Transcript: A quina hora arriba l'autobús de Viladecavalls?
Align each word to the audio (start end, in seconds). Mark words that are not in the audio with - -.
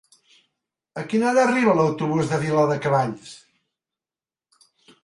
A 1.01 1.03
quina 1.11 1.27
hora 1.31 1.43
arriba 1.49 1.75
l'autobús 1.81 2.33
de 2.33 2.41
Viladecavalls? 2.47 3.39